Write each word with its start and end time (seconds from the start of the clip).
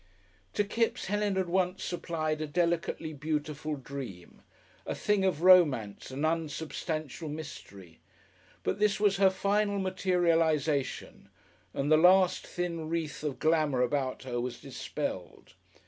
To 0.53 0.63
Kipps 0.63 1.05
Helen 1.05 1.35
had 1.35 1.47
once 1.47 1.83
supplied 1.83 2.41
a 2.41 2.47
delicately 2.47 3.13
beautiful 3.13 3.75
dream, 3.75 4.41
a 4.87 4.95
thing 4.95 5.23
of 5.23 5.43
romance 5.43 6.09
and 6.09 6.25
unsubstantial 6.25 7.29
mystery. 7.29 7.99
But 8.63 8.79
this 8.79 8.99
was 8.99 9.17
her 9.17 9.29
final 9.29 9.77
materialisation, 9.77 11.29
and 11.71 11.91
the 11.91 11.97
last 11.97 12.47
thin 12.47 12.89
wreath 12.89 13.23
of 13.23 13.37
glamour 13.37 13.83
about 13.83 14.23
her 14.23 14.41
was 14.41 14.59
dispelled. 14.59 15.53